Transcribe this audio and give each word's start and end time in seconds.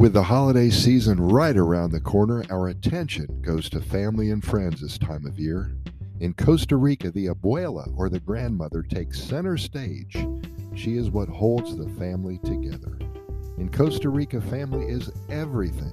With 0.00 0.14
the 0.14 0.22
holiday 0.22 0.70
season 0.70 1.20
right 1.20 1.54
around 1.54 1.90
the 1.90 2.00
corner, 2.00 2.42
our 2.48 2.68
attention 2.68 3.42
goes 3.42 3.68
to 3.68 3.82
family 3.82 4.30
and 4.30 4.42
friends 4.42 4.80
this 4.80 4.96
time 4.96 5.26
of 5.26 5.38
year. 5.38 5.76
In 6.20 6.32
Costa 6.32 6.78
Rica, 6.78 7.10
the 7.10 7.26
abuela 7.26 7.92
or 7.98 8.08
the 8.08 8.18
grandmother 8.18 8.80
takes 8.80 9.22
center 9.22 9.58
stage. 9.58 10.16
She 10.74 10.96
is 10.96 11.10
what 11.10 11.28
holds 11.28 11.76
the 11.76 11.90
family 11.98 12.38
together. 12.38 12.98
In 13.58 13.70
Costa 13.70 14.08
Rica, 14.08 14.40
family 14.40 14.86
is 14.86 15.12
everything. 15.28 15.92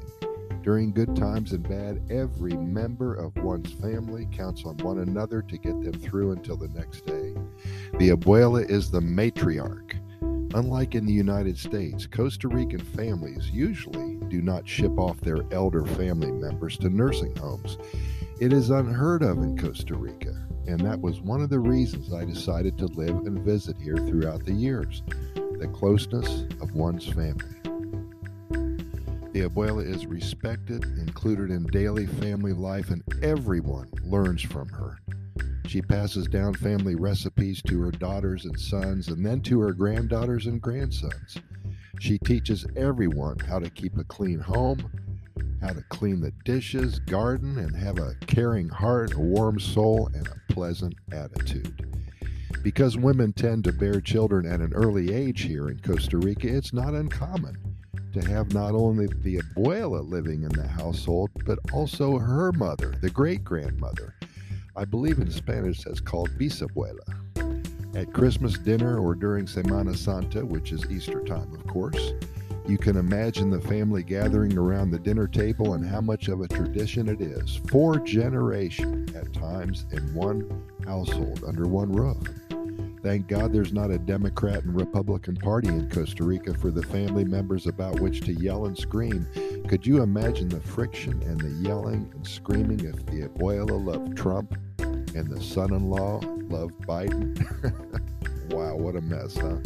During 0.63 0.93
good 0.93 1.13
times 1.13 1.51
and 1.51 1.67
bad, 1.67 2.01
every 2.09 2.53
member 2.53 3.13
of 3.13 3.35
one's 3.43 3.73
family 3.73 4.25
counts 4.31 4.63
on 4.63 4.77
one 4.77 4.99
another 4.99 5.41
to 5.41 5.57
get 5.57 5.81
them 5.81 5.99
through 5.99 6.31
until 6.31 6.55
the 6.55 6.69
next 6.69 7.05
day. 7.05 7.33
The 7.99 8.11
abuela 8.11 8.69
is 8.69 8.89
the 8.89 9.01
matriarch. 9.01 9.86
Unlike 10.57 10.96
in 10.96 11.06
the 11.06 11.14
United 11.14 11.56
States, 11.56 12.07
Costa 12.07 12.47
Rican 12.47 12.79
families 12.79 13.52
usually 13.52 14.16
do 14.28 14.42
not 14.42 14.68
ship 14.68 14.97
off 14.97 15.21
their 15.21 15.46
elder 15.52 15.86
family 15.86 16.32
members 16.32 16.80
to 16.80 16.89
nursing 16.89 17.36
homes. 17.36 17.78
It 18.39 18.52
is 18.52 18.71
unheard 18.71 19.21
of 19.21 19.38
in 19.38 19.56
Costa 19.56 19.93
Rica, 19.93 20.36
and 20.66 20.80
that 20.80 21.00
was 21.00 21.21
one 21.21 21.43
of 21.43 21.52
the 21.52 21.60
reasons 21.60 22.11
I 22.11 22.25
decided 22.25 22.75
to 22.80 22.88
live 22.88 23.18
and 23.28 23.43
visit 23.43 23.78
here 23.80 23.97
throughout 23.97 24.46
the 24.46 24.52
years 24.52 25.04
the 25.60 25.70
closeness 25.75 26.46
of 26.60 26.74
one's 26.74 27.05
family. 27.05 27.54
The 29.33 29.47
abuela 29.47 29.88
is 29.88 30.08
respected, 30.08 30.86
included 30.97 31.52
in 31.52 31.68
daily 31.68 32.08
family 32.08 32.53
life, 32.53 32.89
and 32.89 33.03
everyone 33.22 33.92
learns 34.02 34.42
from 34.42 34.69
her. 34.69 34.97
She 35.67 35.81
passes 35.81 36.27
down 36.27 36.53
family 36.53 36.95
recipes 36.95 37.61
to 37.63 37.81
her 37.81 37.91
daughters 37.91 38.45
and 38.45 38.57
sons, 38.57 39.09
and 39.09 39.25
then 39.25 39.41
to 39.41 39.59
her 39.59 39.73
granddaughters 39.73 40.47
and 40.47 40.61
grandsons. 40.61 41.37
She 41.99 42.17
teaches 42.19 42.65
everyone 42.77 43.39
how 43.39 43.59
to 43.59 43.69
keep 43.69 43.97
a 43.97 44.05
clean 44.05 44.39
home, 44.39 44.89
how 45.59 45.73
to 45.73 45.83
clean 45.89 46.21
the 46.21 46.31
dishes, 46.45 46.99
garden, 46.99 47.57
and 47.57 47.75
have 47.75 47.99
a 47.99 48.15
caring 48.27 48.69
heart, 48.69 49.13
a 49.13 49.19
warm 49.19 49.59
soul, 49.59 50.09
and 50.13 50.25
a 50.27 50.53
pleasant 50.53 50.95
attitude. 51.11 51.85
Because 52.63 52.97
women 52.97 53.33
tend 53.33 53.65
to 53.65 53.73
bear 53.73 53.99
children 53.99 54.45
at 54.45 54.61
an 54.61 54.73
early 54.73 55.13
age 55.13 55.41
here 55.41 55.67
in 55.67 55.79
Costa 55.79 56.17
Rica, 56.17 56.47
it's 56.47 56.71
not 56.71 56.93
uncommon 56.93 57.57
to 58.13 58.21
have 58.29 58.53
not 58.53 58.73
only 58.73 59.07
the 59.07 59.41
abuela 59.41 60.07
living 60.07 60.43
in 60.43 60.49
the 60.49 60.67
household, 60.67 61.29
but 61.45 61.59
also 61.73 62.17
her 62.17 62.53
mother, 62.53 62.93
the 63.02 63.09
great 63.09 63.43
grandmother. 63.43 64.16
I 64.78 64.86
believe 64.86 65.17
in 65.17 65.31
Spanish 65.31 65.83
that's 65.83 66.00
called 66.00 66.30
bisabuela. 66.38 67.00
At 67.95 68.14
Christmas 68.14 68.59
dinner 68.59 69.00
or 69.00 69.16
during 69.16 69.47
Semana 69.47 69.97
Santa, 69.97 70.45
which 70.45 70.72
is 70.72 70.86
Easter 70.92 71.23
time, 71.23 71.52
of 71.52 71.66
course, 71.66 72.14
you 72.67 72.78
can 72.78 72.95
imagine 72.95 73.50
the 73.50 73.59
family 73.61 74.03
gathering 74.03 74.55
around 74.55 74.92
the 74.92 75.00
dinner 75.00 75.28
table 75.28 75.73
and 75.73 75.83
how 75.83 76.02
much 76.02 76.28
of 76.28 76.42
a 76.42 76.48
tradition 76.48 77.09
it 77.09 77.22
is. 77.22 77.59
Four 77.70 77.98
generations 78.02 79.16
at 79.16 79.33
times 79.33 79.88
in 79.92 80.14
one 80.14 80.64
household 80.86 81.44
under 81.48 81.66
one 81.66 81.92
roof. 81.92 82.22
Thank 83.02 83.28
God 83.28 83.53
there's 83.53 83.73
not 83.73 83.89
a 83.89 83.98
Democrat 83.98 84.64
and 84.64 84.75
Republican 84.75 85.38
Party 85.38 85.70
in 85.70 85.89
Costa 85.89 86.23
Rica 86.23 86.53
for 86.53 86.70
the 86.70 86.83
family 86.83 87.23
members 87.23 87.66
about 87.66 88.00
which 88.00 88.22
to 88.25 88.33
yell 88.33 88.66
and 88.67 88.78
scream. 88.78 89.25
Could 89.67 89.88
you 89.88 90.03
imagine 90.03 90.50
the 90.50 90.59
friction 90.59 91.20
and 91.23 91.39
the 91.39 91.67
yelling 91.67 92.11
and 92.14 92.28
screaming 92.28 92.81
if 92.81 93.05
the 93.08 93.28
abuela 93.28 93.83
loved 93.83 94.16
Trump 94.16 94.55
and 95.17 95.29
the 95.29 95.41
son 95.41 95.73
in 95.73 95.89
law 95.89 96.19
loved 96.49 96.79
Biden? 96.87 97.35
wow, 98.51 98.75
what 98.75 98.95
a 98.95 99.01
mess, 99.01 99.35
huh? 99.37 99.57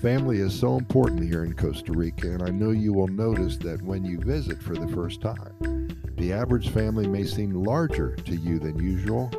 Family 0.00 0.38
is 0.38 0.58
so 0.58 0.76
important 0.76 1.22
here 1.22 1.44
in 1.44 1.54
Costa 1.54 1.92
Rica, 1.92 2.28
and 2.28 2.42
I 2.42 2.50
know 2.50 2.70
you 2.70 2.92
will 2.92 3.08
notice 3.08 3.56
that 3.58 3.82
when 3.82 4.04
you 4.04 4.18
visit 4.18 4.62
for 4.62 4.74
the 4.74 4.88
first 4.88 5.20
time. 5.20 5.88
The 6.16 6.32
average 6.32 6.70
family 6.70 7.06
may 7.06 7.24
seem 7.24 7.52
larger 7.52 8.16
to 8.16 8.34
you 8.34 8.58
than 8.58 8.78
usual, 8.78 9.30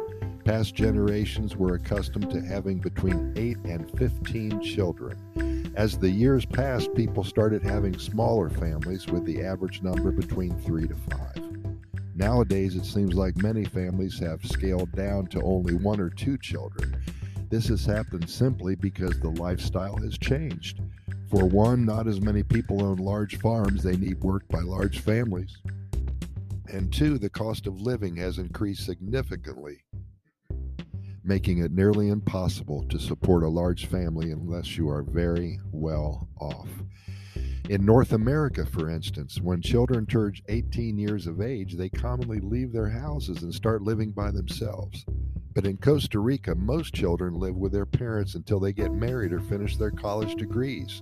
Past 0.48 0.76
generations 0.76 1.58
were 1.58 1.76
accustomed 1.76 2.30
to 2.32 2.40
having 2.40 2.78
between 2.78 3.34
8 3.36 3.58
and 3.66 3.92
15 4.00 4.62
children. 4.62 5.74
As 5.76 5.98
the 5.98 6.10
years 6.10 6.46
passed, 6.46 6.96
people 6.96 7.26
started 7.26 7.62
having 7.62 8.00
smaller 8.00 8.50
families 8.50 9.08
with 9.08 9.26
the 9.26 9.44
average 9.44 9.82
number 9.82 10.10
between 10.10 10.58
3 10.60 10.88
to 10.88 10.96
5. 10.96 11.67
Nowadays, 12.18 12.76
it 12.76 12.84
seems 12.84 13.14
like 13.14 13.38
many 13.38 13.64
families 13.64 14.20
have 14.20 14.44
scaled 14.44 14.92
down 14.94 15.28
to 15.28 15.42
only 15.44 15.76
one 15.76 16.00
or 16.00 16.10
two 16.10 16.38
children. 16.40 17.02
This 17.50 17.68
has 17.68 17.86
happened 17.86 18.30
simply 18.30 18.76
because 18.76 19.20
the 19.20 19.30
lifestyle 19.30 19.96
has 19.98 20.18
changed. 20.18 20.82
For 21.30 21.46
one, 21.46 21.86
not 21.86 22.08
as 22.08 22.20
many 22.20 22.42
people 22.42 22.84
own 22.84 22.98
large 22.98 23.38
farms, 23.38 23.84
they 23.84 23.96
need 23.96 24.20
work 24.22 24.48
by 24.48 24.62
large 24.62 25.00
families. 25.00 25.56
And 26.74 26.92
two, 26.92 27.20
the 27.20 27.30
cost 27.30 27.68
of 27.68 27.82
living 27.82 28.16
has 28.16 28.40
increased 28.40 28.84
significantly 28.84 29.84
making 31.28 31.58
it 31.58 31.74
nearly 31.74 32.08
impossible 32.08 32.86
to 32.88 32.98
support 32.98 33.44
a 33.44 33.50
large 33.50 33.86
family 33.88 34.32
unless 34.32 34.78
you 34.78 34.90
are 34.90 35.04
very 35.04 35.60
well 35.74 36.30
off. 36.40 36.70
In 37.70 37.84
North 37.84 38.14
America, 38.14 38.66
for 38.66 38.90
instance, 38.90 39.42
when 39.42 39.62
children 39.62 40.06
turn 40.06 40.36
18 40.48 40.98
years 40.98 41.28
of 41.28 41.42
age, 41.42 41.74
they 41.74 41.90
commonly 41.90 42.40
leave 42.40 42.72
their 42.72 42.88
houses 42.88 43.44
and 43.44 43.54
start 43.54 43.82
living 43.82 44.12
by 44.12 44.32
themselves. 44.32 45.06
But 45.54 45.66
in 45.66 45.76
Costa 45.76 46.20
Rica, 46.20 46.56
most 46.56 46.94
children 46.94 47.34
live 47.34 47.58
with 47.58 47.74
their 47.74 47.86
parents 47.86 48.36
until 48.36 48.62
they 48.62 48.72
get 48.72 48.94
married 48.94 49.34
or 49.34 49.42
finish 49.42 49.76
their 49.76 49.92
college 49.92 50.36
degrees. 50.36 51.02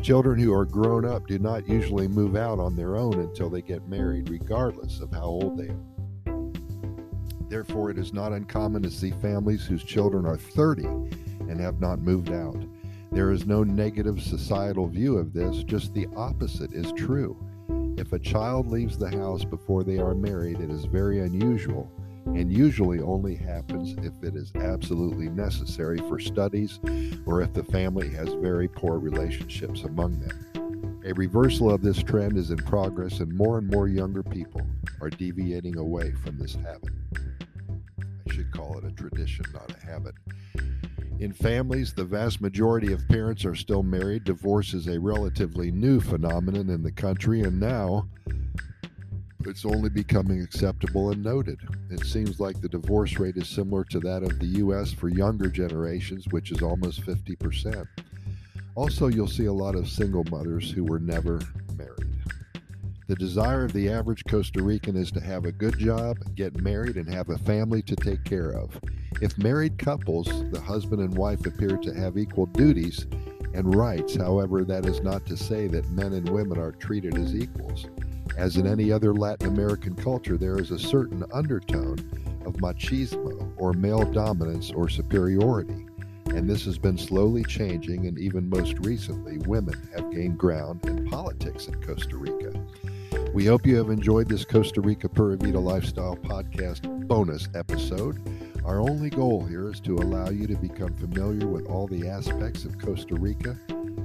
Children 0.00 0.40
who 0.40 0.54
are 0.54 0.64
grown 0.64 1.04
up 1.04 1.26
do 1.26 1.38
not 1.38 1.68
usually 1.68 2.08
move 2.08 2.34
out 2.34 2.58
on 2.58 2.76
their 2.76 2.96
own 2.96 3.20
until 3.20 3.50
they 3.50 3.60
get 3.60 3.86
married, 3.86 4.30
regardless 4.30 5.00
of 5.00 5.12
how 5.12 5.24
old 5.24 5.58
they 5.58 5.68
are. 5.68 6.50
Therefore, 7.50 7.90
it 7.90 7.98
is 7.98 8.14
not 8.14 8.32
uncommon 8.32 8.82
to 8.84 8.90
see 8.90 9.10
families 9.10 9.66
whose 9.66 9.84
children 9.84 10.24
are 10.24 10.38
30 10.38 10.84
and 10.84 11.60
have 11.60 11.78
not 11.78 11.98
moved 11.98 12.30
out. 12.30 12.56
There 13.12 13.32
is 13.32 13.46
no 13.46 13.64
negative 13.64 14.22
societal 14.22 14.86
view 14.86 15.18
of 15.18 15.32
this, 15.32 15.64
just 15.64 15.92
the 15.94 16.06
opposite 16.16 16.72
is 16.72 16.92
true. 16.92 17.36
If 17.98 18.12
a 18.12 18.18
child 18.18 18.68
leaves 18.68 18.96
the 18.96 19.10
house 19.10 19.44
before 19.44 19.82
they 19.82 19.98
are 19.98 20.14
married, 20.14 20.60
it 20.60 20.70
is 20.70 20.84
very 20.84 21.20
unusual 21.20 21.90
and 22.26 22.52
usually 22.52 23.00
only 23.00 23.34
happens 23.34 23.94
if 24.04 24.12
it 24.22 24.36
is 24.36 24.52
absolutely 24.54 25.28
necessary 25.28 25.98
for 25.98 26.20
studies 26.20 26.78
or 27.26 27.42
if 27.42 27.52
the 27.52 27.64
family 27.64 28.08
has 28.10 28.28
very 28.34 28.68
poor 28.68 28.98
relationships 28.98 29.82
among 29.82 30.20
them. 30.20 31.00
A 31.04 31.14
reversal 31.14 31.70
of 31.70 31.82
this 31.82 32.02
trend 32.02 32.36
is 32.36 32.50
in 32.50 32.58
progress, 32.58 33.20
and 33.20 33.34
more 33.34 33.58
and 33.58 33.68
more 33.68 33.88
younger 33.88 34.22
people 34.22 34.60
are 35.00 35.10
deviating 35.10 35.78
away 35.78 36.12
from 36.12 36.38
this 36.38 36.54
habit 36.54 36.92
I 38.30 38.32
should 38.32 38.52
call 38.52 38.78
it 38.78 38.84
a 38.84 38.92
tradition, 38.92 39.44
not 39.52 39.74
a 39.74 39.86
habit. 39.86 40.14
In 41.20 41.34
families, 41.34 41.92
the 41.92 42.04
vast 42.04 42.40
majority 42.40 42.94
of 42.94 43.06
parents 43.06 43.44
are 43.44 43.54
still 43.54 43.82
married. 43.82 44.24
Divorce 44.24 44.72
is 44.72 44.88
a 44.88 44.98
relatively 44.98 45.70
new 45.70 46.00
phenomenon 46.00 46.70
in 46.70 46.82
the 46.82 46.90
country, 46.90 47.42
and 47.42 47.60
now 47.60 48.08
it's 49.44 49.66
only 49.66 49.90
becoming 49.90 50.40
acceptable 50.40 51.10
and 51.10 51.22
noted. 51.22 51.58
It 51.90 52.06
seems 52.06 52.40
like 52.40 52.58
the 52.62 52.70
divorce 52.70 53.18
rate 53.18 53.36
is 53.36 53.50
similar 53.50 53.84
to 53.84 54.00
that 54.00 54.22
of 54.22 54.38
the 54.38 54.46
U.S. 54.46 54.94
for 54.94 55.10
younger 55.10 55.48
generations, 55.48 56.26
which 56.30 56.52
is 56.52 56.62
almost 56.62 57.02
50%. 57.02 57.86
Also, 58.74 59.08
you'll 59.08 59.28
see 59.28 59.44
a 59.44 59.52
lot 59.52 59.74
of 59.74 59.90
single 59.90 60.24
mothers 60.30 60.70
who 60.70 60.84
were 60.84 61.00
never 61.00 61.38
married. 61.76 62.16
The 63.08 63.16
desire 63.16 63.66
of 63.66 63.74
the 63.74 63.90
average 63.90 64.24
Costa 64.24 64.62
Rican 64.62 64.96
is 64.96 65.10
to 65.12 65.20
have 65.20 65.44
a 65.44 65.52
good 65.52 65.78
job, 65.78 66.16
get 66.34 66.62
married, 66.62 66.96
and 66.96 67.12
have 67.12 67.28
a 67.28 67.36
family 67.36 67.82
to 67.82 67.96
take 67.96 68.24
care 68.24 68.52
of. 68.52 68.80
If 69.20 69.36
married 69.36 69.78
couples, 69.78 70.26
the 70.50 70.60
husband 70.60 71.02
and 71.02 71.14
wife 71.14 71.44
appear 71.46 71.76
to 71.76 71.94
have 71.94 72.16
equal 72.16 72.46
duties 72.46 73.06
and 73.52 73.74
rights. 73.74 74.16
However, 74.16 74.64
that 74.64 74.86
is 74.86 75.02
not 75.02 75.26
to 75.26 75.36
say 75.36 75.66
that 75.66 75.90
men 75.90 76.14
and 76.14 76.28
women 76.28 76.58
are 76.58 76.72
treated 76.72 77.18
as 77.18 77.34
equals. 77.34 77.86
As 78.36 78.56
in 78.56 78.66
any 78.66 78.90
other 78.90 79.12
Latin 79.12 79.48
American 79.48 79.94
culture, 79.94 80.38
there 80.38 80.58
is 80.58 80.70
a 80.70 80.78
certain 80.78 81.24
undertone 81.32 81.98
of 82.46 82.54
machismo 82.54 83.52
or 83.58 83.72
male 83.74 84.10
dominance 84.10 84.70
or 84.70 84.88
superiority. 84.88 85.86
And 86.26 86.48
this 86.48 86.64
has 86.64 86.78
been 86.78 86.96
slowly 86.96 87.42
changing, 87.44 88.06
and 88.06 88.18
even 88.18 88.48
most 88.48 88.78
recently, 88.78 89.38
women 89.46 89.74
have 89.94 90.12
gained 90.12 90.38
ground 90.38 90.86
in 90.86 91.08
politics 91.08 91.66
in 91.66 91.82
Costa 91.82 92.16
Rica. 92.16 92.52
We 93.34 93.46
hope 93.46 93.66
you 93.66 93.76
have 93.76 93.90
enjoyed 93.90 94.28
this 94.28 94.44
Costa 94.44 94.80
Rica 94.80 95.08
Pura 95.08 95.36
Vida 95.36 95.58
Lifestyle 95.58 96.16
Podcast 96.16 97.08
bonus 97.08 97.48
episode. 97.54 98.20
Our 98.64 98.80
only 98.80 99.08
goal 99.08 99.44
here 99.44 99.70
is 99.70 99.80
to 99.80 99.96
allow 99.96 100.28
you 100.28 100.46
to 100.46 100.56
become 100.56 100.94
familiar 100.94 101.46
with 101.46 101.66
all 101.66 101.86
the 101.86 102.08
aspects 102.08 102.64
of 102.64 102.78
Costa 102.78 103.14
Rica 103.14 103.56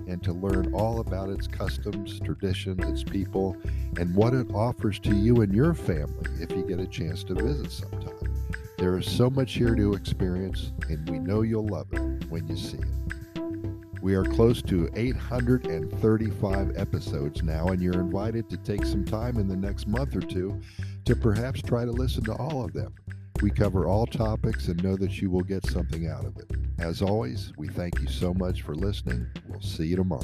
and 0.07 0.23
to 0.23 0.31
learn 0.31 0.73
all 0.73 1.01
about 1.01 1.29
its 1.29 1.45
customs, 1.45 2.19
traditions, 2.21 2.79
its 2.87 3.03
people, 3.03 3.57
and 3.97 4.15
what 4.15 4.33
it 4.33 4.47
offers 4.53 4.99
to 4.99 5.13
you 5.13 5.41
and 5.41 5.53
your 5.53 5.73
family 5.73 6.29
if 6.39 6.51
you 6.51 6.63
get 6.63 6.79
a 6.79 6.87
chance 6.87 7.23
to 7.25 7.33
visit 7.33 7.71
sometime. 7.71 8.33
There 8.77 8.97
is 8.97 9.09
so 9.09 9.29
much 9.29 9.53
here 9.53 9.75
to 9.75 9.93
experience, 9.93 10.71
and 10.89 11.09
we 11.09 11.19
know 11.19 11.41
you'll 11.41 11.67
love 11.67 11.87
it 11.91 12.29
when 12.29 12.47
you 12.47 12.55
see 12.55 12.77
it. 12.77 13.41
We 14.01 14.15
are 14.15 14.23
close 14.23 14.61
to 14.63 14.89
835 14.95 16.77
episodes 16.77 17.41
now, 17.41 17.67
and 17.67 17.81
you're 17.81 17.93
invited 17.93 18.49
to 18.51 18.57
take 18.57 18.85
some 18.85 19.03
time 19.03 19.37
in 19.37 19.47
the 19.47 19.55
next 19.55 19.87
month 19.87 20.15
or 20.15 20.21
two 20.21 20.61
to 21.05 21.15
perhaps 21.15 21.61
try 21.61 21.85
to 21.85 21.91
listen 21.91 22.23
to 22.25 22.33
all 22.33 22.63
of 22.63 22.71
them. 22.71 22.93
We 23.41 23.51
cover 23.51 23.87
all 23.87 24.05
topics 24.05 24.69
and 24.69 24.81
know 24.83 24.95
that 24.95 25.21
you 25.21 25.29
will 25.29 25.41
get 25.41 25.65
something 25.67 26.07
out 26.07 26.25
of 26.25 26.37
it. 26.37 26.49
As 26.79 27.01
always, 27.01 27.51
we 27.57 27.67
thank 27.67 27.99
you 27.99 28.07
so 28.07 28.33
much 28.33 28.61
for 28.61 28.75
listening. 28.75 29.27
We'll 29.47 29.61
see 29.61 29.87
you 29.87 29.97
tomorrow. 29.97 30.23